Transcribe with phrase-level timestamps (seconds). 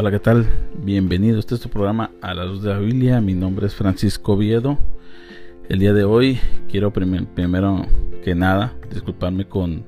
[0.00, 0.46] Hola, ¿qué tal?
[0.84, 1.40] Bienvenido.
[1.40, 3.20] Este es tu programa A la Luz de la Biblia.
[3.20, 4.78] Mi nombre es Francisco Viedo.
[5.68, 6.38] El día de hoy
[6.70, 7.84] quiero primero
[8.22, 9.84] que nada disculparme con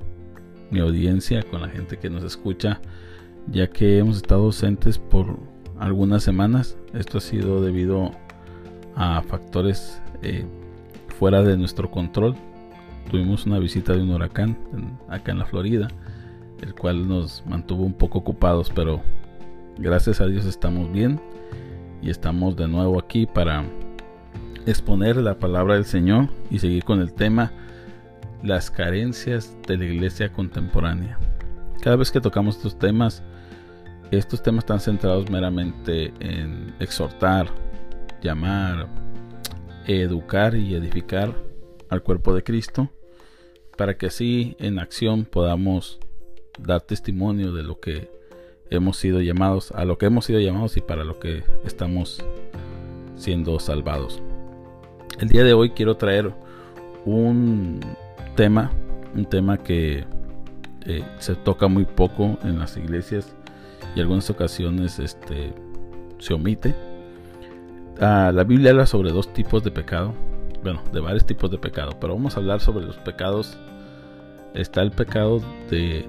[0.72, 2.80] mi audiencia, con la gente que nos escucha,
[3.52, 5.38] ya que hemos estado ausentes por
[5.78, 6.76] algunas semanas.
[6.92, 8.10] Esto ha sido debido
[8.96, 10.44] a factores eh,
[11.20, 12.34] fuera de nuestro control.
[13.12, 14.58] Tuvimos una visita de un huracán
[15.08, 15.86] acá en la Florida,
[16.62, 19.00] el cual nos mantuvo un poco ocupados, pero
[19.80, 21.18] gracias a Dios estamos bien
[22.02, 23.64] y estamos de nuevo aquí para
[24.66, 27.50] exponer la palabra del Señor y seguir con el tema
[28.42, 31.18] las carencias de la iglesia contemporánea.
[31.80, 33.22] Cada vez que tocamos estos temas,
[34.10, 37.48] estos temas están centrados meramente en exhortar,
[38.22, 38.86] llamar,
[39.86, 41.34] educar y edificar
[41.88, 42.90] al cuerpo de Cristo,
[43.78, 46.00] para que así en acción podamos
[46.58, 48.19] dar testimonio de lo que
[48.70, 52.24] hemos sido llamados, a lo que hemos sido llamados y para lo que estamos
[53.16, 54.22] siendo salvados.
[55.18, 56.32] El día de hoy quiero traer
[57.04, 57.80] un
[58.36, 58.70] tema,
[59.14, 60.04] un tema que
[60.86, 63.34] eh, se toca muy poco en las iglesias
[63.94, 65.52] y algunas ocasiones este,
[66.18, 66.74] se omite.
[68.00, 70.14] Ah, la Biblia habla sobre dos tipos de pecado,
[70.62, 73.58] bueno, de varios tipos de pecado, pero vamos a hablar sobre los pecados.
[74.54, 76.08] Está el pecado de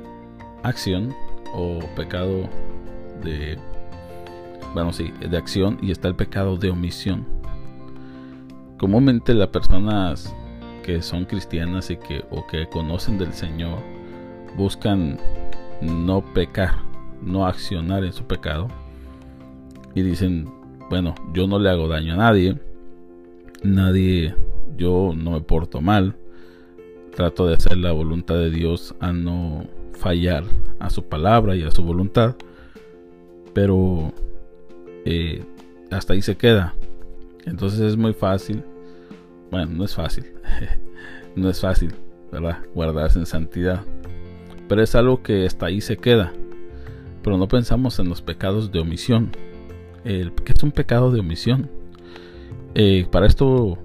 [0.63, 1.13] acción
[1.53, 2.49] o pecado
[3.23, 3.57] de,
[4.73, 7.25] bueno, sí, de acción y está el pecado de omisión.
[8.77, 10.35] Comúnmente las personas
[10.83, 13.79] que son cristianas y que o que conocen del Señor
[14.57, 15.19] buscan
[15.81, 16.75] no pecar,
[17.21, 18.67] no accionar en su pecado
[19.93, 20.49] y dicen,
[20.89, 22.57] bueno, yo no le hago daño a nadie,
[23.63, 24.35] nadie,
[24.77, 26.15] yo no me porto mal,
[27.15, 30.43] trato de hacer la voluntad de Dios a no fallar
[30.79, 32.35] a su palabra y a su voluntad,
[33.53, 34.13] pero
[35.05, 35.43] eh,
[35.91, 36.75] hasta ahí se queda.
[37.45, 38.63] Entonces es muy fácil,
[39.49, 40.25] bueno, no es fácil,
[41.35, 41.93] no es fácil,
[42.31, 42.59] ¿verdad?
[42.73, 43.83] Guardarse en santidad,
[44.67, 46.33] pero es algo que hasta ahí se queda.
[47.23, 49.31] Pero no pensamos en los pecados de omisión.
[50.03, 51.69] El, ¿Qué es un pecado de omisión?
[52.73, 53.77] Eh, para esto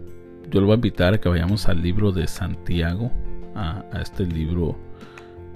[0.50, 3.10] yo lo voy a invitar a que vayamos al libro de Santiago,
[3.54, 4.76] a, este libro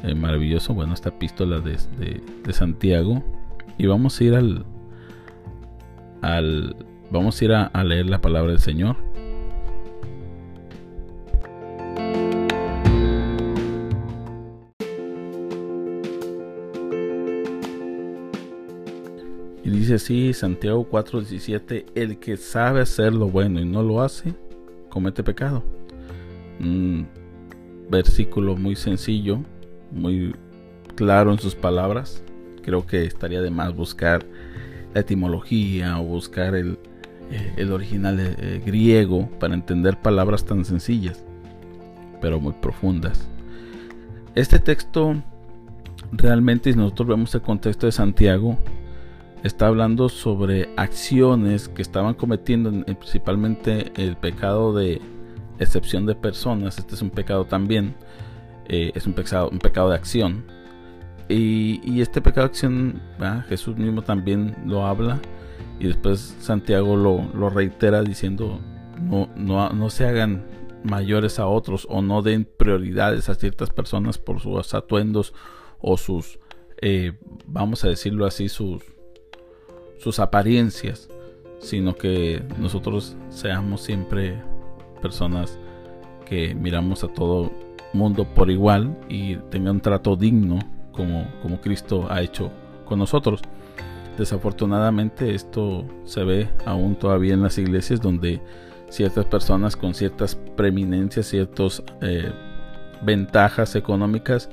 [0.02, 3.22] eh, maravilloso, bueno, esta epístola de, Santiago,
[3.78, 4.64] y vamos a ir al,
[6.22, 6.76] al
[7.10, 8.96] vamos a ir a leer la palabra del Señor.
[19.80, 24.34] dice así Santiago 4:17, el que sabe hacer lo bueno y no lo hace,
[24.88, 25.62] comete pecado.
[26.60, 27.08] Un
[27.90, 29.40] versículo muy sencillo,
[29.90, 30.34] muy
[30.94, 32.22] claro en sus palabras.
[32.62, 34.24] Creo que estaría de más buscar
[34.94, 36.78] la etimología o buscar el,
[37.30, 41.24] eh, el original eh, griego para entender palabras tan sencillas,
[42.20, 43.28] pero muy profundas.
[44.34, 45.16] Este texto
[46.12, 48.58] realmente, si nosotros vemos el contexto de Santiago,
[49.42, 55.00] está hablando sobre acciones que estaban cometiendo principalmente el pecado de
[55.58, 56.78] excepción de personas.
[56.78, 57.94] Este es un pecado también.
[58.72, 60.44] Eh, es un pecado, un pecado de acción.
[61.28, 63.03] Y, este pecado de acción,
[63.48, 65.20] Jesús mismo también lo habla.
[65.81, 68.60] Y después Santiago lo, reitera diciendo,
[69.00, 70.44] no, no, no se hagan
[70.84, 75.34] mayores a otros o no den prioridades a ciertas personas por sus atuendos
[75.80, 76.38] o sus,
[76.80, 78.84] eh, vamos a decirlo así, sus,
[79.98, 81.09] sus apariencias,
[81.59, 84.41] sino que nosotros seamos siempre
[85.03, 85.59] personas
[86.25, 87.50] que miramos a todo
[87.92, 90.58] mundo por igual y tengan un trato digno
[90.92, 92.50] como, como Cristo ha hecho
[92.84, 93.40] con nosotros.
[94.18, 98.40] Desafortunadamente esto se ve aún todavía en las iglesias donde
[98.90, 102.30] ciertas personas con ciertas preeminencias, ciertas eh,
[103.02, 104.50] ventajas económicas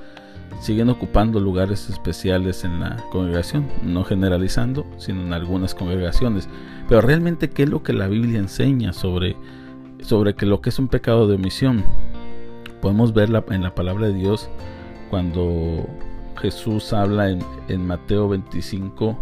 [0.61, 6.47] siguen ocupando lugares especiales en la congregación, no generalizando, sino en algunas congregaciones.
[6.87, 9.35] Pero realmente, ¿qué es lo que la Biblia enseña sobre,
[10.01, 11.83] sobre que lo que es un pecado de omisión?
[12.81, 14.49] Podemos verla en la palabra de Dios
[15.09, 15.87] cuando
[16.37, 19.17] Jesús habla en, en Mateo 25,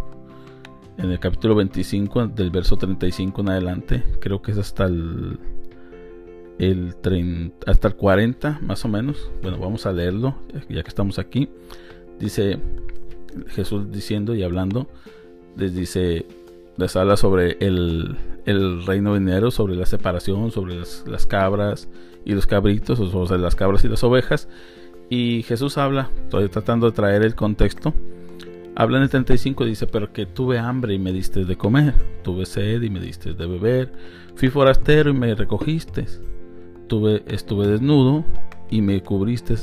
[0.98, 5.40] en el capítulo 25, del verso 35 en adelante, creo que es hasta el
[6.58, 9.30] el 30, hasta el 40 más o menos.
[9.42, 10.36] Bueno, vamos a leerlo
[10.70, 11.50] ya que estamos aquí.
[12.20, 12.60] Dice
[13.48, 14.88] Jesús diciendo y hablando,
[15.58, 16.26] les dice,
[16.78, 18.16] les habla sobre el,
[18.46, 21.90] el reino venidero, sobre la separación, sobre las, cabras
[22.26, 24.50] y los cabritos, o sobre las cabras y las ovejas.
[25.10, 27.94] Y Jesús habla, estoy tratando de traer el contexto,
[28.78, 31.94] Habla en el 35, dice, pero que tuve hambre y me diste de comer,
[32.24, 33.94] tuve sed y me diste de beber,
[34.36, 36.06] fui forastero y me recogiste,
[36.88, 38.26] tuve, estuve desnudo
[38.70, 39.56] y me cubriste,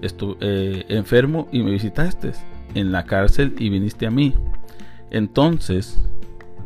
[0.00, 2.32] estuve eh, enfermo y me visitaste,
[2.74, 4.32] en la cárcel y viniste a mí.
[5.10, 6.00] Entonces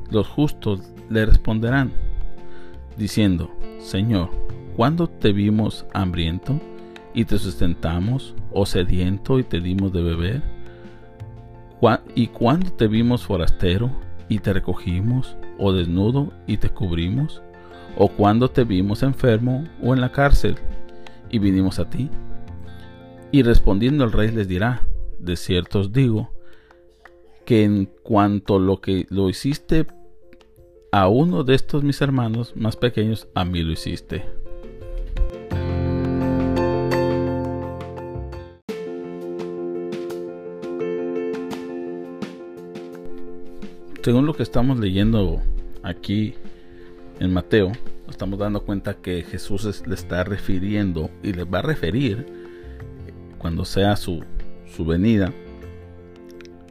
[0.08, 1.91] los justos le responderán,
[2.96, 3.50] diciendo,
[3.81, 4.31] Señor,
[4.81, 6.59] ¿cuándo te vimos hambriento
[7.12, 10.43] y te sustentamos, o sediento y te dimos de beber?
[12.15, 13.91] ¿Y cuándo te vimos forastero
[14.31, 17.43] y te recogimos, o desnudo y te cubrimos?
[17.94, 20.56] ¿O cuándo te vimos enfermo o en la cárcel
[21.29, 22.09] y vinimos a ti?
[23.32, 24.88] Y respondiendo el rey les dirá,
[25.19, 26.32] de cierto os digo,
[27.44, 29.87] que en cuanto lo que lo hiciste
[30.91, 34.40] a uno de estos mis hermanos más pequeños, a mí lo hiciste.
[44.02, 45.41] Según lo que estamos leyendo
[45.82, 46.35] aquí
[47.19, 47.73] en Mateo,
[48.08, 52.26] estamos dando cuenta que Jesús le está refiriendo y le va a referir
[53.38, 54.25] cuando sea su,
[54.75, 55.32] su venida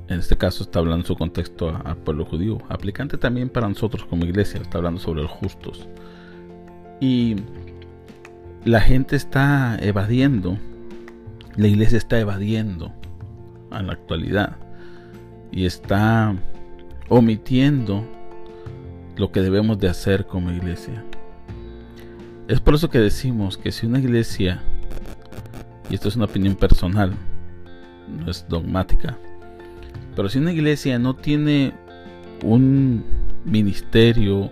[0.10, 4.06] en este caso está hablando en su contexto al pueblo judío, aplicante también para nosotros
[4.06, 5.88] como iglesia, está hablando sobre los justos.
[7.00, 7.36] Y
[8.66, 10.58] la gente está evadiendo,
[11.56, 12.92] la iglesia está evadiendo
[13.72, 14.58] en la actualidad
[15.52, 16.36] y está
[17.10, 18.06] omitiendo
[19.18, 21.04] lo que debemos de hacer como iglesia.
[22.48, 24.64] Es por eso que decimos que si una iglesia,
[25.90, 27.14] y esto es una opinión personal,
[28.08, 29.18] no es dogmática,
[30.16, 31.74] pero si una iglesia no tiene
[32.44, 33.04] un
[33.46, 34.52] ministerio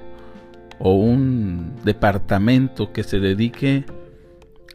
[0.80, 3.86] o un departamento que se dedique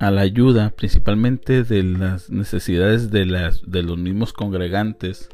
[0.01, 5.29] a la ayuda principalmente de las necesidades de, las, de los mismos congregantes,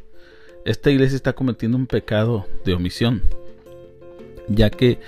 [0.64, 3.22] esta iglesia está cometiendo un pecado de omisión,
[4.48, 4.98] ya que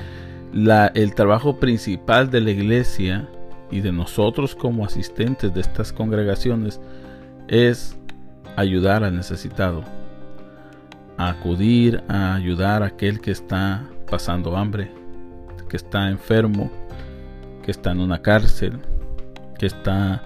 [0.94, 3.28] el trabajo principal de la iglesia
[3.70, 6.80] y de nosotros como asistentes de estas congregaciones
[7.48, 7.96] es
[8.56, 9.84] ayudar al necesitado
[11.28, 14.90] acudir a ayudar a aquel que está pasando hambre,
[15.68, 16.70] que está enfermo,
[17.62, 18.80] que está en una cárcel,
[19.58, 20.22] que está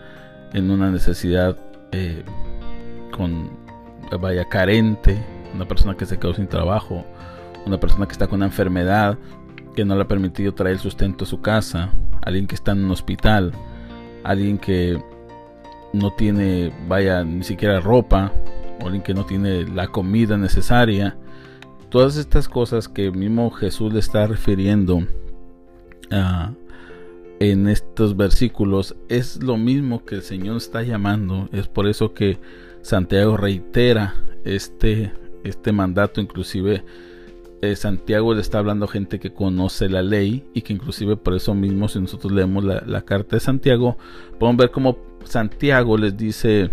[0.52, 1.56] en una necesidad
[1.90, 2.22] eh,
[3.10, 3.50] con
[4.20, 5.18] vaya carente,
[5.54, 7.04] una persona que se quedó sin trabajo,
[7.66, 9.18] una persona que está con una enfermedad
[9.74, 11.90] que no le ha permitido traer sustento a su casa,
[12.22, 13.52] alguien que está en un hospital,
[14.22, 15.02] alguien que
[15.92, 18.32] no tiene, vaya, ni siquiera ropa,
[18.80, 21.16] o alguien que no tiene la comida necesaria.
[21.88, 25.06] Todas estas cosas que mismo Jesús le está refiriendo
[26.10, 26.52] ah,
[27.38, 31.48] en estos versículos es lo mismo que el Señor está llamando.
[31.52, 32.38] Es por eso que
[32.84, 34.14] Santiago reitera
[34.44, 35.10] este,
[35.42, 36.20] este mandato.
[36.20, 36.84] Inclusive
[37.62, 41.32] eh, Santiago le está hablando a gente que conoce la ley y que inclusive por
[41.32, 43.96] eso mismo si nosotros leemos la, carta de Santiago
[44.38, 46.68] podemos ver cómo Santiago les dice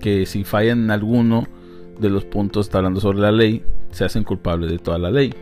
[0.00, 1.46] que si fallan en alguno
[2.00, 3.62] de los puntos, está hablando sobre la ley,
[3.92, 5.32] se hacen culpables de toda la ley.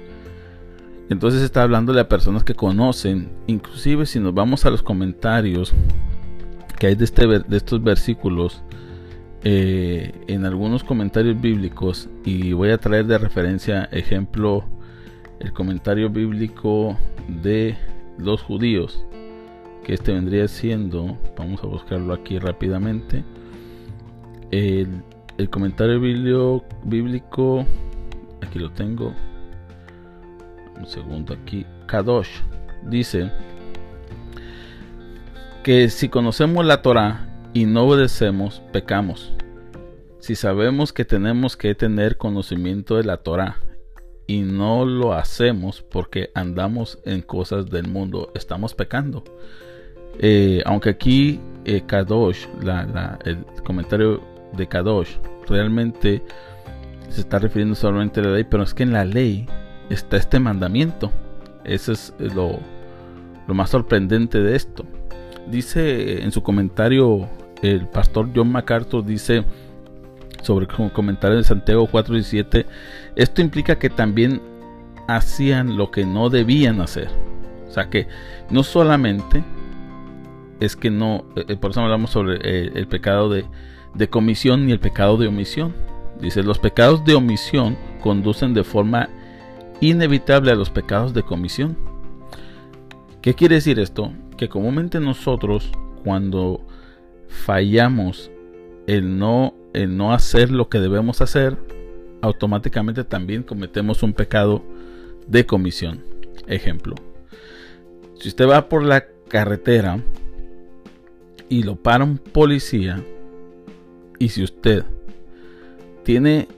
[1.08, 5.72] Entonces está hablando a personas que conocen, inclusive si nos vamos a los comentarios
[6.78, 8.62] que hay de, este, de estos versículos,
[9.44, 14.64] eh, en algunos comentarios bíblicos, y voy a traer de referencia ejemplo
[15.40, 16.96] el comentario bíblico
[17.26, 17.76] de
[18.18, 19.04] los judíos,
[19.84, 23.24] que este vendría siendo, vamos a buscarlo aquí rápidamente,
[24.52, 25.02] el,
[25.50, 25.98] comentario
[26.84, 27.66] bíblico,
[28.42, 29.12] aquí lo tengo,
[30.78, 32.30] un segundo aquí, Kadosh,
[32.84, 33.32] dice
[35.64, 39.32] que si conocemos la Torah y no obedecemos, pecamos.
[40.18, 43.56] Si sabemos que tenemos que tener conocimiento de la Torah
[44.26, 49.24] y no lo hacemos porque andamos en cosas del mundo, estamos pecando.
[50.18, 52.46] Eh, aunque aquí eh, Kadosh,
[53.24, 54.22] el comentario
[54.56, 55.16] de Kadosh
[55.48, 56.22] realmente
[57.08, 59.46] se está refiriendo solamente a la ley, pero es que en la ley
[59.90, 61.10] está este mandamiento.
[61.64, 62.58] Eso es lo,
[63.46, 64.84] lo más sorprendente de esto.
[65.50, 67.28] Dice en su comentario
[67.62, 69.44] el pastor John MacArthur, dice
[70.42, 72.66] sobre el comentario de Santiago 4:17,
[73.16, 74.42] esto implica que también
[75.08, 77.08] hacían lo que no debían hacer.
[77.68, 78.06] O sea que
[78.50, 79.42] no solamente
[80.60, 83.44] es que no, eh, por eso hablamos sobre eh, el pecado de,
[83.94, 85.74] de comisión ni el pecado de omisión.
[86.20, 89.08] Dice, los pecados de omisión conducen de forma
[89.80, 91.76] inevitable a los pecados de comisión.
[93.22, 94.12] ¿Qué quiere decir esto?
[94.36, 95.72] Que comúnmente nosotros
[96.04, 96.60] cuando
[97.32, 98.30] fallamos
[98.86, 101.56] el no, el no hacer lo que debemos hacer,
[102.20, 104.62] automáticamente también cometemos un pecado
[105.26, 106.04] de comisión.
[106.46, 106.94] Ejemplo,
[108.20, 109.98] si usted va por la carretera
[111.48, 113.02] y lo para un policía,
[114.18, 114.84] y si usted
[116.04, 116.48] tiene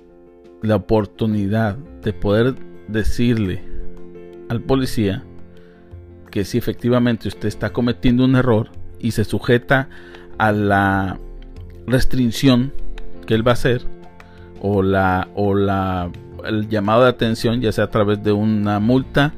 [0.60, 2.54] la oportunidad de poder
[2.88, 3.62] decirle
[4.48, 5.24] al policía
[6.30, 9.88] que si efectivamente usted está cometiendo un error y se sujeta
[10.38, 11.18] a la
[11.86, 12.72] restricción
[13.26, 13.82] que él va a hacer
[14.60, 16.10] o la o la
[16.46, 19.32] el llamado de atención ya sea a través de una multa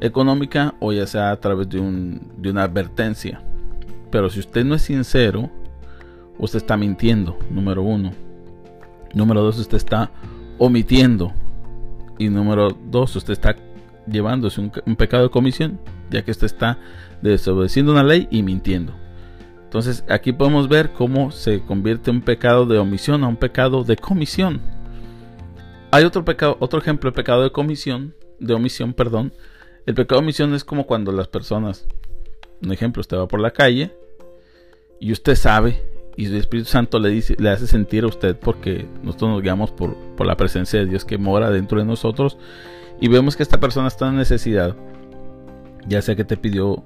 [0.00, 3.40] económica o ya sea a través de, un, de una advertencia.
[4.10, 5.50] Pero si usted no es sincero
[6.38, 8.10] usted está mintiendo número uno.
[9.14, 10.10] Número dos usted está
[10.58, 11.32] omitiendo.
[12.18, 13.56] Y número dos usted está
[14.06, 15.78] llevándose un, un pecado de comisión
[16.10, 16.78] ya que usted está
[17.22, 18.92] desobedeciendo una ley y mintiendo
[19.72, 23.96] entonces aquí podemos ver cómo se convierte un pecado de omisión a un pecado de
[23.96, 24.60] comisión.
[25.90, 29.32] Hay otro pecado, otro ejemplo de pecado de comisión, de omisión, perdón.
[29.86, 31.86] El pecado de omisión es como cuando las personas,
[32.62, 33.96] un ejemplo, usted va por la calle
[35.00, 35.82] y usted sabe
[36.18, 39.70] y el Espíritu Santo le dice, le hace sentir a usted porque nosotros nos guiamos
[39.70, 42.36] por, por la presencia de Dios que mora dentro de nosotros
[43.00, 44.76] y vemos que esta persona está en necesidad,
[45.88, 46.84] ya sea que te pidió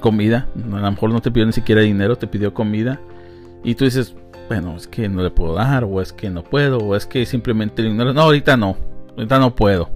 [0.00, 0.48] comida.
[0.72, 3.00] A lo mejor no te pidió ni siquiera dinero, te pidió comida.
[3.62, 4.14] Y tú dices,
[4.48, 7.24] bueno, es que no le puedo dar, o es que no puedo, o es que
[7.26, 8.12] simplemente le ignoro.
[8.12, 8.76] No, ahorita no,
[9.16, 9.90] ahorita no puedo.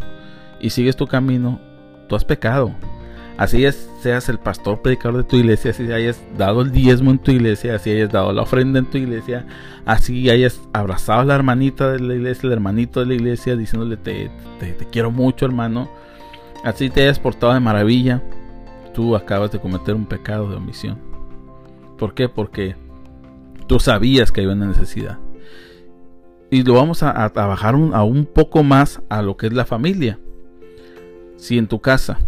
[0.61, 1.61] Y sigues tu camino,
[2.09, 2.75] tú has pecado.
[3.37, 7.21] Así es, seas el pastor predicador de tu iglesia, así hayas dado el diezmo en
[7.21, 9.47] tu iglesia, así hayas dado la ofrenda en tu iglesia,
[9.87, 13.97] así hayas abrazado a la hermanita de la iglesia, el hermanito de la iglesia, diciéndole
[13.97, 15.89] te, te, te quiero mucho hermano,
[16.65, 18.21] así te hayas portado de maravilla,
[18.99, 20.99] tú acabas de cometer un pecado de omisión.
[21.97, 22.29] ¿Por qué?
[22.29, 22.75] Porque
[23.69, 25.21] tú sabías que había una necesidad.
[26.51, 29.65] Y lo vamos a, trabajar bajar a un poco más a lo que es la
[29.65, 30.19] familia.
[31.37, 32.19] Si en tu casa,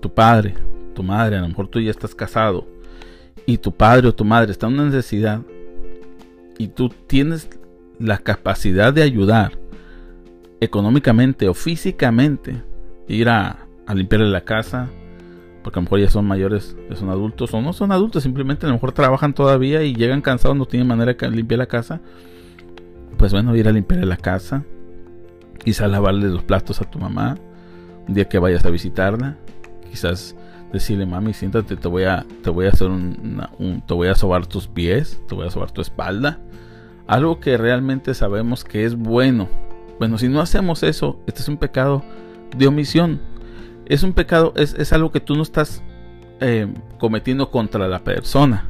[0.00, 0.54] tu padre,
[0.94, 2.66] tu madre, a lo mejor tú ya estás casado,
[3.44, 5.42] y tu padre o tu madre está en una necesidad,
[6.56, 7.50] y tú tienes
[7.98, 9.58] la capacidad de ayudar
[10.58, 12.62] económicamente o físicamente,
[13.08, 14.88] ir a, a limpiarle la casa,
[15.66, 18.66] porque a lo mejor ya son mayores, ya son adultos, o no son adultos, simplemente
[18.66, 22.00] a lo mejor trabajan todavía y llegan cansados, no tienen manera de limpiar la casa.
[23.16, 24.62] Pues bueno, ir a limpiar la casa,
[25.64, 27.36] quizás lavarle los platos a tu mamá,
[28.06, 29.38] un día que vayas a visitarla,
[29.90, 30.36] quizás
[30.72, 34.46] decirle mami siéntate te voy a te voy a hacer un, te voy a sobar
[34.46, 36.38] tus pies te voy a sobar tu espalda
[37.06, 39.48] algo que realmente sabemos que es bueno
[39.98, 42.02] bueno si no hacemos eso este es un pecado
[42.56, 43.20] de omisión
[43.86, 45.82] es un pecado, es, algo que tú no estás
[46.40, 46.66] eh,
[46.98, 48.68] cometiendo contra la persona.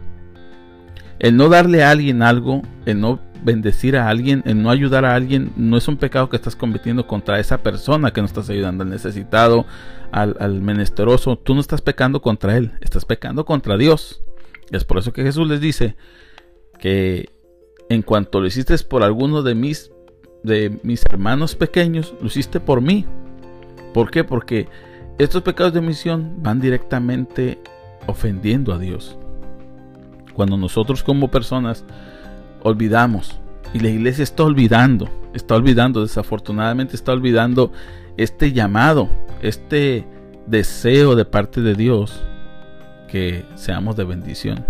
[1.19, 5.15] El no darle a alguien algo, el no bendecir a alguien, el no ayudar a
[5.15, 8.83] alguien, no es un pecado que estás cometiendo contra esa persona que no estás ayudando,
[8.85, 9.67] al necesitado,
[10.13, 11.37] al, al menesteroso.
[11.37, 14.23] Tú no estás pecando contra él, estás pecando contra Dios.
[14.71, 15.97] Es por eso que Jesús les dice
[16.79, 17.31] que
[17.89, 19.93] en cuanto lo hiciste por alguno de mis,
[20.43, 23.07] de mis hermanos pequeños, lo hiciste por mí.
[23.95, 24.25] ¿Por qué?
[24.25, 24.69] Porque
[25.19, 27.59] estos pecados de omisión van directamente
[28.07, 29.17] ofendiendo a Dios.
[30.35, 31.85] Cuando nosotros como personas
[32.63, 33.41] olvidamos,
[33.73, 37.73] y la iglesia está olvidando, está olvidando, desafortunadamente está olvidando
[38.17, 39.09] este llamado,
[39.43, 40.07] este
[40.47, 42.23] deseo de parte de Dios
[43.09, 44.65] que seamos de bendición.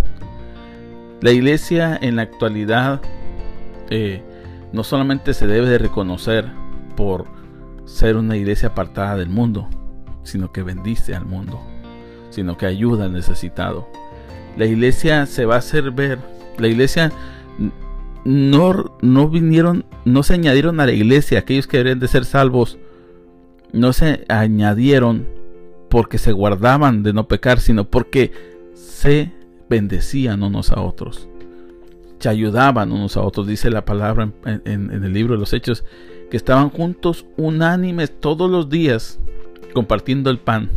[1.21, 3.01] La iglesia en la actualidad
[3.91, 4.23] eh,
[4.73, 6.51] no solamente se debe de reconocer
[6.97, 7.27] por
[7.85, 9.69] ser una iglesia apartada del mundo,
[10.27, 11.61] sino que bendice al mundo,
[12.31, 13.89] sino que ayuda al necesitado.
[14.57, 16.19] La iglesia se va a hacer ver,
[16.59, 17.13] la iglesia
[18.25, 22.79] no, no vinieron, no se añadieron a la iglesia, aquellos que deberían de ser salvos,
[23.73, 25.27] no se añadieron
[25.89, 28.33] porque se guardaban de no pecar, sino porque
[28.75, 29.33] se
[29.69, 31.29] bendecían unos a otros,
[32.19, 35.85] se ayudaban unos a otros, dice la palabra en, en el libro de los Hechos,
[36.31, 39.21] que estaban juntos unánimes todos los días
[39.73, 40.71] compartiendo el pan.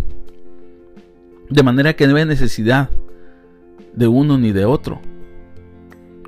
[1.49, 2.89] De manera que no hay necesidad
[3.93, 5.01] de uno ni de otro.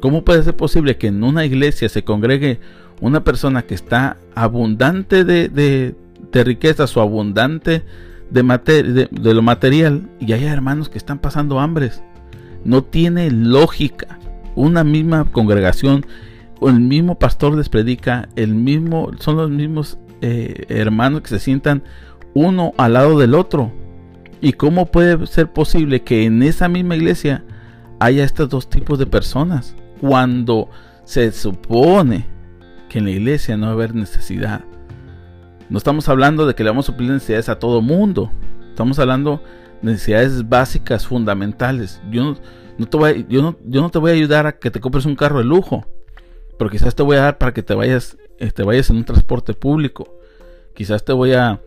[0.02, 2.60] ¿Cómo puede ser posible que en una iglesia se congregue
[3.02, 7.84] una persona que está abundante de, de, riquezas o abundante
[8.32, 12.02] de, de, lo material y haya hermanos que están pasando hambres?
[12.66, 14.20] No tiene lógica.
[14.56, 16.06] Una misma congregación,
[16.62, 21.84] el mismo pastor les predica, el mismo, son los mismos eh, hermanos que se sientan
[22.34, 23.72] uno al lado del otro.
[24.42, 27.44] ¿Y cómo puede ser posible que en esa misma iglesia
[28.00, 29.76] haya estos dos tipos de personas?
[30.00, 30.70] Cuando
[31.04, 32.26] se supone
[32.90, 34.62] que en la iglesia no va a haber necesidad.
[35.70, 38.32] No estamos hablando de que le vamos a suplir necesidades a todo mundo.
[38.70, 39.42] Estamos hablando
[39.82, 42.02] de necesidades básicas, fundamentales.
[42.12, 42.36] Yo
[42.78, 45.38] no, te voy, yo, no, te voy a ayudar a que te compres un carro
[45.38, 45.86] de lujo.
[46.58, 49.06] Pero quizás te voy a dar para que te vayas, eh, te vayas en un
[49.06, 50.18] transporte público.
[50.74, 51.62] Quizás te voy a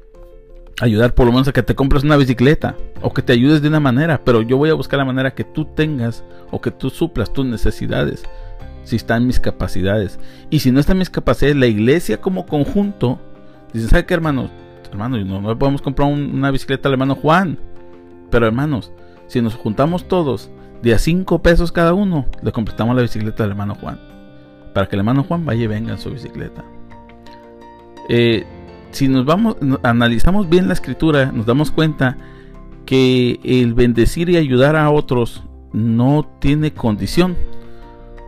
[0.81, 3.69] ayudar por lo menos a que te compres una bicicleta o que te ayudes de
[3.69, 6.90] una manera, pero yo voy a buscar la manera que tú tengas o que tú
[6.90, 8.25] suplas tus necesidades
[8.85, 10.19] si están mis capacidades.
[10.50, 13.19] Y si no están mis capacidades, la iglesia como conjunto,
[13.73, 14.50] dice, ¿sabe qué hermanos?
[14.90, 17.59] Hermanos, no, no podemos comprar una bicicleta al hermano Juan.
[18.31, 18.93] Pero hermanos,
[19.26, 20.50] si nos juntamos todos
[20.83, 23.99] de a 5 pesos cada uno, le completamos la bicicleta al hermano Juan.
[24.73, 26.64] Para que el hermano Juan vaya y venga en su bicicleta.
[28.09, 28.45] Eh,
[28.95, 32.17] si nos vamos, analizamos bien la escritura, nos damos cuenta
[32.87, 37.37] que el bendecir y ayudar a otros no tiene condición.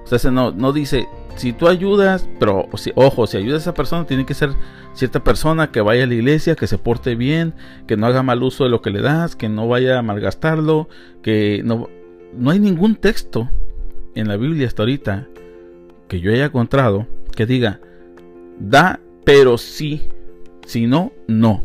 [0.05, 1.07] O sea, no, no dice,
[1.37, 4.51] si tú ayudas, pero ojo, si ayudas a esa persona, tiene que ser
[4.93, 7.55] cierta persona que vaya a la iglesia, que se porte bien,
[7.87, 10.89] que no haga mal uso de lo que le das, que no vaya a malgastarlo,
[11.23, 11.89] que no,
[12.37, 13.49] no hay ningún texto
[14.17, 15.29] en la Biblia hasta ahorita
[16.09, 17.07] que yo haya encontrado
[17.37, 17.81] que diga,
[18.59, 20.09] da, pero sí
[20.67, 21.63] si no, no.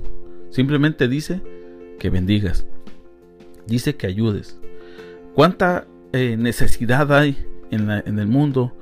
[0.51, 1.41] Simplemente dice
[2.00, 2.67] que bendigas.
[3.67, 4.60] Dice que ayudes.
[5.34, 7.36] ¿Cuánta eh, necesidad hay
[7.72, 8.74] en, el mundo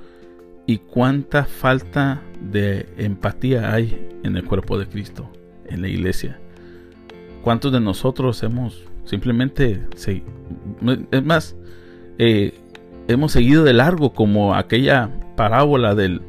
[0.67, 5.31] y cuánta falta de empatía hay en el cuerpo de Cristo,
[5.67, 6.37] en la iglesia?
[7.41, 9.81] ¿Cuántos de nosotros hemos simplemente,
[11.11, 11.55] es más,
[12.17, 12.59] eh,
[13.07, 16.21] hemos seguido de largo como aquella parábola del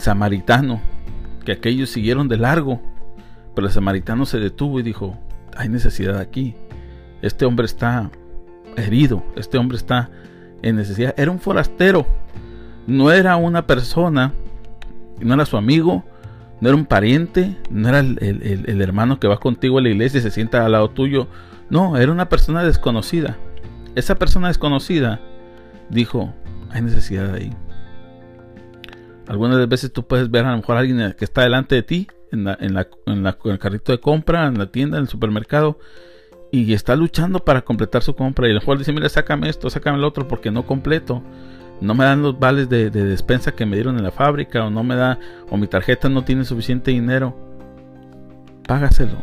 [0.00, 0.91] samaritano
[1.42, 2.80] que aquellos siguieron de largo,
[3.54, 5.18] pero el samaritano se detuvo y dijo,
[5.56, 6.54] hay necesidad aquí.
[7.20, 8.10] Este hombre está
[8.76, 10.10] herido, este hombre está
[10.62, 11.14] en necesidad.
[11.16, 12.06] Era un forastero,
[12.86, 14.32] no era una persona,
[15.20, 16.04] no era su amigo,
[16.60, 20.22] no era un pariente, no era el, hermano que va contigo a la iglesia y
[20.22, 21.28] se sienta al lado tuyo.
[21.70, 23.36] No, era una persona desconocida.
[23.94, 25.20] Esa persona desconocida
[25.90, 26.32] dijo,
[26.70, 27.52] hay necesidad ahí.
[29.28, 32.08] Algunas veces tú puedes ver a lo mejor a alguien que está delante de ti
[32.32, 35.78] en, la, en, la, en, el carrito de compra, en la tienda, en el supermercado,
[36.50, 38.48] y está luchando para completar su compra.
[38.48, 41.22] Y lo mejor dice, mira, sácame esto, sácame el otro porque no completo.
[41.80, 44.84] No me dan los vales de, despensa que me dieron en la fábrica, o no
[44.84, 45.18] me da,
[45.50, 47.36] o mi tarjeta no tiene suficiente dinero.
[48.66, 49.18] Págaselo.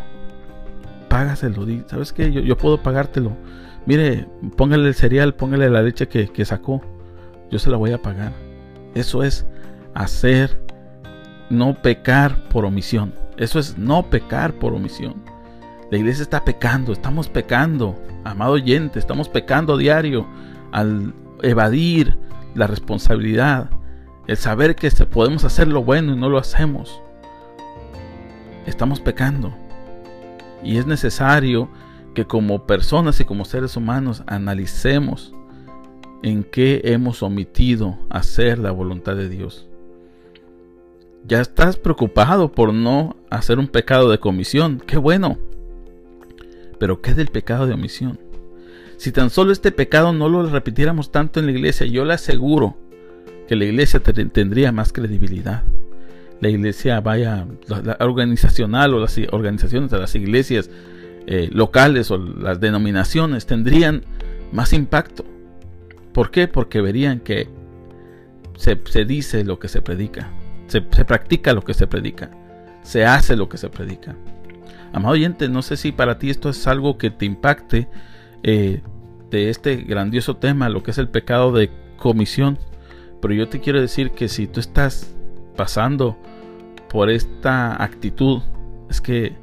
[1.07, 1.65] Págaselo.
[1.87, 2.31] ¿Sabes qué?
[2.31, 3.35] Yo, yo puedo pagártelo.
[3.85, 6.81] Mire, póngale el cereal, póngale la leche que, que sacó.
[7.49, 8.33] Yo se la voy a pagar.
[8.93, 9.47] Eso es
[9.99, 10.57] hacer,
[11.49, 13.13] no pecar por omisión.
[13.37, 15.15] Eso es no pecar por omisión.
[15.91, 20.25] La iglesia está pecando, estamos pecando, amado oyente, estamos pecando diario
[20.71, 22.17] al evadir
[22.55, 23.71] la responsabilidad,
[24.27, 27.01] el saber que podemos hacer lo bueno y no lo hacemos.
[28.65, 29.53] Estamos pecando.
[30.63, 31.69] Y es necesario
[32.13, 35.33] que como personas y como seres humanos analicemos
[36.23, 39.68] en qué hemos omitido hacer la voluntad de Dios.
[41.25, 44.81] Ya estás preocupado por no hacer un pecado de comisión.
[44.85, 45.37] Qué bueno.
[46.79, 48.19] Pero ¿qué del pecado de omisión?
[48.97, 52.77] Si tan solo este pecado no lo repitiéramos tanto en la iglesia, yo le aseguro
[53.47, 55.63] que la iglesia tendría más credibilidad.
[56.41, 60.69] La iglesia vaya, la, organizacional o las organizaciones de las iglesias
[61.27, 64.03] eh, locales o las denominaciones tendrían
[64.51, 65.25] más impacto.
[66.13, 66.47] ¿Por qué?
[66.47, 67.47] Porque verían que
[68.55, 70.31] se dice lo que se predica.
[70.69, 72.29] Se, practica lo que se predica.
[72.83, 74.15] Se hace lo que se predica.
[74.93, 77.87] Amado oyente, no sé si para ti esto es algo que te impacte
[78.43, 78.81] eh,
[79.29, 82.57] de este grandioso tema, lo que es el pecado de comisión.
[83.21, 85.13] Pero yo te quiero decir que si tú estás
[85.55, 86.17] pasando
[86.87, 88.41] por esta actitud,
[88.89, 89.35] es que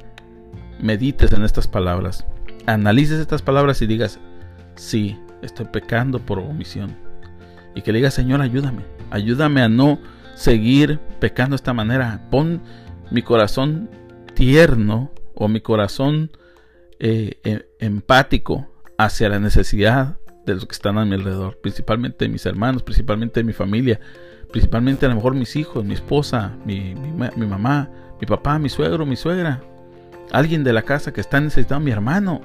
[0.79, 2.25] medites en estas palabras.
[2.65, 4.19] Analices estas palabras y digas,
[4.75, 6.95] sí, estoy pecando por omisión.
[7.75, 8.83] Y que le digas, Señor, ayúdame.
[9.11, 9.99] Ayúdame a no
[10.37, 12.21] seguir pecando de esta manera.
[12.29, 12.61] Pon
[13.11, 13.89] mi corazón
[14.35, 16.31] tierno o mi corazón
[16.99, 22.45] eh, em, empático hacia la necesidad de los que están a mi alrededor, principalmente mis
[22.45, 23.99] hermanos, principalmente mi familia,
[24.51, 26.95] principalmente a lo mejor mis hijos, mi esposa, mi,
[27.35, 27.89] mamá,
[28.21, 29.61] mi papá, mi suegro, mi suegra,
[30.31, 32.41] alguien de la casa que está necesitando, mi hermano,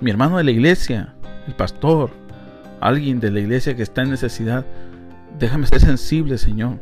[0.00, 1.14] mi hermano de la iglesia,
[1.48, 2.10] el pastor,
[2.80, 4.64] alguien de la iglesia que está en necesidad.
[5.38, 6.78] Déjame ser sensible, Señor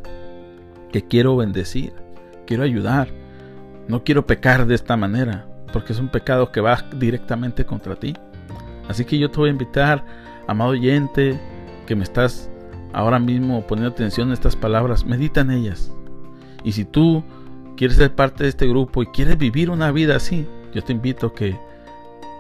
[0.93, 1.93] que quiero bendecir,
[2.47, 3.09] quiero ayudar,
[3.89, 8.15] no quiero pecar de esta manera, porque es un pecado que va directamente contra ti.
[8.89, 10.05] Así que yo te voy a invitar,
[10.47, 11.41] amado oyente,
[11.87, 12.51] que me estás
[12.93, 15.91] ahora mismo poniendo atención a estas palabras, medita en ellas,
[16.65, 17.25] Y si tú
[17.77, 21.29] quieres ser parte de este grupo y quieres vivir una vida así, yo te invito
[21.29, 21.59] a que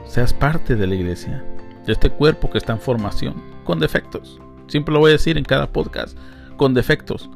[0.07, 1.45] seas parte de la iglesia,
[1.87, 3.35] de este cuerpo que está en formación,
[3.65, 4.41] con defectos.
[4.69, 6.17] Siempre lo voy a decir en cada podcast,
[6.57, 7.29] con defectos,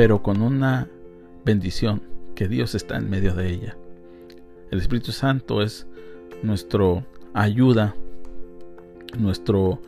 [0.00, 0.88] pero con una
[1.44, 2.00] bendición,
[2.34, 3.76] que Dios está en medio de ella.
[4.70, 5.86] El Espíritu Santo es
[6.42, 7.94] nuestro ayuda,
[9.18, 9.82] nuestro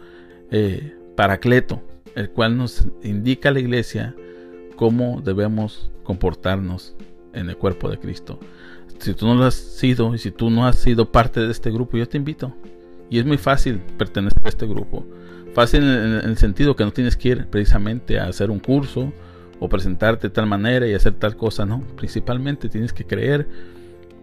[0.51, 1.81] eh, paracleto,
[2.15, 4.15] el cual nos indica a la iglesia
[4.77, 6.95] cómo debemos comportarnos
[7.33, 8.39] en el cuerpo de Cristo.
[8.99, 11.71] Si tú no lo has sido y si tú no has sido parte de este
[11.71, 12.55] grupo, yo te invito.
[13.09, 15.07] Y es muy fácil pertenecer a este grupo.
[15.55, 19.11] Fácil en el sentido que no tienes que ir precisamente a hacer un curso
[19.65, 21.83] o presentarte de tal manera y hacer tal cosa, no.
[21.97, 23.49] Principalmente tienes que creer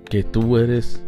[0.03, 1.01] que tú eres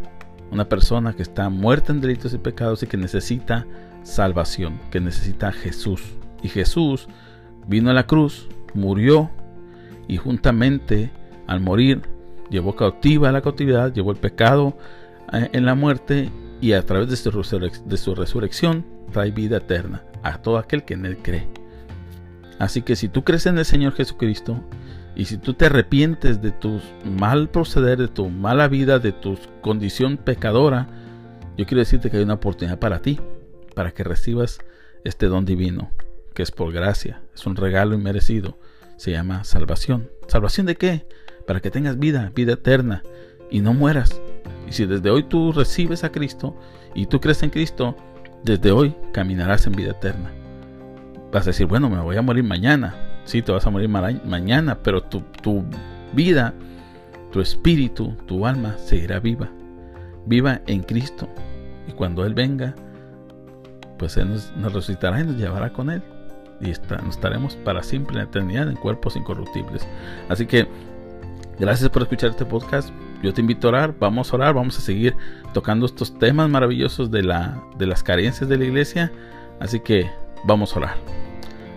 [0.51, 3.67] una persona que está muerta en delitos y pecados y que necesita
[4.03, 6.01] salvación, que necesita a Jesús.
[6.41, 7.09] Y Jesús
[7.67, 9.29] vino a la cruz, murió
[10.07, 11.11] y juntamente
[11.45, 12.01] al morir
[12.49, 14.77] llevó cautiva la cautividad, llevó el pecado
[15.33, 16.29] eh, en la muerte
[16.61, 17.31] y a través de su,
[17.85, 21.60] de su resurrección trae vida eterna a todo aquel que en él cree.
[22.61, 24.63] Así que si tú crees en el Señor Jesucristo
[25.15, 29.35] y si tú te arrepientes de tu mal proceder, de tu mala vida, de tu
[29.61, 30.87] condición pecadora,
[31.57, 33.19] yo quiero decirte que hay una oportunidad para ti,
[33.73, 34.59] para que recibas
[35.03, 35.89] este don divino,
[36.35, 38.59] que es por gracia, es un regalo inmerecido,
[38.95, 40.11] se llama salvación.
[40.27, 41.07] ¿Salvación de qué?
[41.47, 43.01] Para que tengas vida, vida eterna
[43.49, 44.21] y no mueras.
[44.69, 46.55] Y si desde hoy tú recibes a Cristo
[46.93, 47.97] y tú crees en Cristo,
[48.43, 50.31] desde hoy caminarás en vida eterna.
[51.31, 52.95] Vas a decir, bueno, me voy a morir mañana.
[53.23, 55.63] Sí, te vas a morir mañana, pero tu, tu
[56.13, 56.53] vida,
[57.31, 59.49] tu espíritu, tu alma seguirá viva.
[60.25, 61.29] Viva en Cristo.
[61.87, 62.75] Y cuando Él venga,
[63.97, 66.01] pues Él nos, resucitará y nos llevará con Él.
[66.59, 69.87] Y estaremos para siempre en eternidad en cuerpos incorruptibles.
[70.27, 70.67] Así que
[71.59, 72.89] gracias por escuchar este podcast.
[73.23, 75.15] Yo te invito a orar, vamos a orar, vamos a seguir
[75.53, 79.11] tocando estos temas maravillosos de, la, de las carencias de la iglesia.
[79.59, 80.09] Así que
[80.43, 80.97] vamos a orar.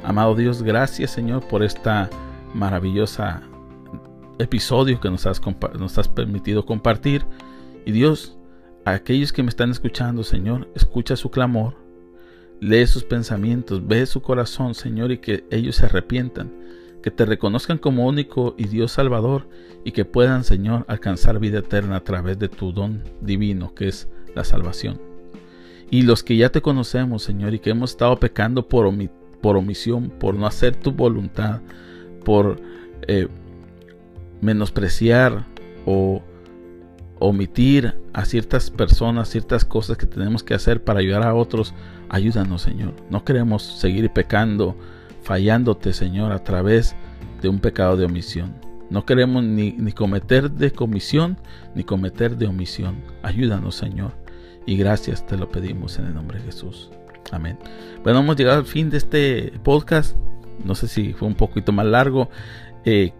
[0.02, 2.10] Amado Dios, gracias Señor por esta
[2.54, 3.42] maravillosa
[4.38, 5.40] episodio que nos has,
[5.78, 7.24] nos has permitido compartir.
[7.84, 8.36] Y Dios,
[8.84, 11.74] a aquellos que me están escuchando, Señor, escucha su clamor,
[12.60, 16.52] lee sus pensamientos, ve su corazón, Señor, y que ellos se arrepientan,
[17.02, 19.48] que te reconozcan como único y Dios Salvador,
[19.84, 24.08] y que puedan, Señor, alcanzar vida eterna a través de tu don divino, que es
[24.34, 25.13] la salvación.
[25.94, 30.34] Y los que ya te conocemos, Señor, y que hemos estado pecando por omisión, por
[30.34, 31.60] no hacer tu voluntad,
[32.24, 32.60] por
[33.06, 33.28] eh,
[34.40, 35.46] menospreciar
[35.86, 36.20] o
[37.20, 41.72] omitir a ciertas personas, ciertas cosas que tenemos que hacer para ayudar a otros,
[42.08, 42.94] ayúdanos Señor.
[43.08, 44.76] No queremos seguir pecando,
[45.22, 46.96] fallándote Señor a través
[47.40, 48.52] de un pecado de omisión.
[48.90, 51.38] No queremos ni, ni cometer de comisión
[51.76, 52.96] ni cometer de omisión.
[53.22, 54.23] Ayúdanos Señor.
[54.66, 56.90] Y gracias te lo pedimos en el nombre de Jesús.
[57.32, 57.58] Amén.
[58.02, 60.16] Bueno, hemos llegado al fin de este podcast.
[60.64, 62.30] No sé si fue un poquito más largo.
[62.84, 63.12] Eh,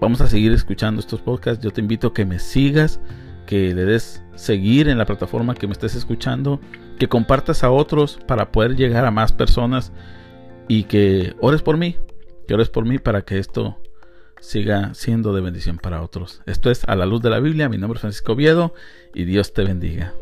[0.00, 1.62] vamos a seguir escuchando estos podcasts.
[1.62, 3.00] Yo te invito a que me sigas,
[3.46, 6.60] que le des seguir en la plataforma que me estés escuchando,
[6.98, 9.92] que compartas a otros para poder llegar a más personas
[10.68, 11.96] y que ores por mí,
[12.46, 13.78] que ores por mí para que esto
[14.40, 16.42] siga siendo de bendición para otros.
[16.46, 17.68] Esto es a la luz de la Biblia.
[17.68, 18.74] Mi nombre es Francisco Oviedo
[19.14, 20.14] y Dios te bendiga.